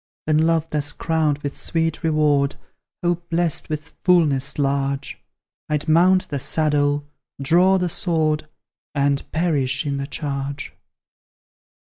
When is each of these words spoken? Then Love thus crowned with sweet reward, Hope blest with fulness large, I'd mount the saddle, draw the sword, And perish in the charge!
Then 0.25 0.39
Love 0.47 0.67
thus 0.71 0.93
crowned 0.93 1.37
with 1.43 1.55
sweet 1.55 2.01
reward, 2.03 2.55
Hope 3.03 3.29
blest 3.29 3.69
with 3.69 3.89
fulness 4.03 4.57
large, 4.57 5.19
I'd 5.69 5.87
mount 5.87 6.29
the 6.29 6.39
saddle, 6.39 7.05
draw 7.39 7.77
the 7.77 7.87
sword, 7.87 8.47
And 8.95 9.21
perish 9.31 9.85
in 9.85 9.97
the 9.97 10.07
charge! 10.07 10.73